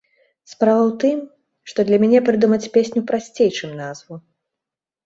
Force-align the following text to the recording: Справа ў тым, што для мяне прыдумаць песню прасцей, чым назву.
Справа 0.53 0.79
ў 0.89 0.93
тым, 1.03 1.17
што 1.73 1.79
для 1.91 2.01
мяне 2.05 2.19
прыдумаць 2.31 2.63
песню 2.79 3.07
прасцей, 3.13 3.49
чым 3.63 3.79
назву. 3.85 4.15